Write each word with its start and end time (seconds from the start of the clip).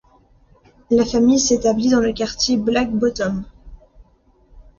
La 0.89 1.05
famille 1.05 1.37
s'établit 1.37 1.89
dans 1.91 1.99
le 1.99 2.11
quartier 2.11 2.57
Black 2.57 2.89
Bottom. 2.91 3.43